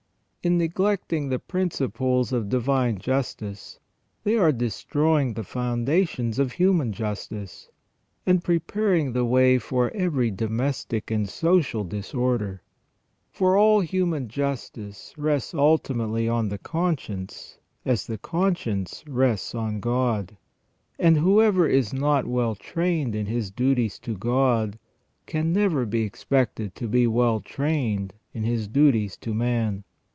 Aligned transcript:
In 0.43 0.57
neglecting 0.57 1.29
the 1.29 1.37
principles 1.37 2.33
of 2.33 2.49
divine 2.49 2.97
justice 2.97 3.79
they 4.23 4.35
are 4.37 4.51
destroying 4.51 5.35
the 5.35 5.43
foundations 5.43 6.39
of 6.39 6.53
human 6.53 6.91
justice, 6.93 7.69
and 8.25 8.43
preparing 8.43 9.13
the 9.13 9.23
way 9.23 9.59
for 9.59 9.91
every 9.91 10.31
domestic 10.31 11.11
and 11.11 11.29
social 11.29 11.83
disorder. 11.83 12.63
For 13.29 13.55
all 13.55 13.81
human 13.81 14.27
justice 14.29 15.13
rests 15.15 15.53
ultimately 15.53 16.27
on 16.27 16.49
the 16.49 16.57
conscience, 16.57 17.59
as 17.85 18.07
the 18.07 18.17
con 18.17 18.55
science 18.55 19.03
rests 19.07 19.53
on 19.53 19.79
God; 19.79 20.37
and 20.97 21.17
whoever 21.17 21.67
is 21.67 21.93
not 21.93 22.25
well 22.25 22.55
trained 22.55 23.13
in 23.13 23.27
his 23.27 23.51
duties 23.51 23.99
to 23.99 24.17
God 24.17 24.79
can 25.27 25.53
never 25.53 25.85
be 25.85 26.01
expected 26.01 26.73
to 26.77 26.87
be 26.87 27.05
well 27.05 27.41
trained 27.41 28.15
in 28.33 28.41
his 28.41 28.67
duties 28.67 29.15
to 29.17 29.35
man. 29.35 29.83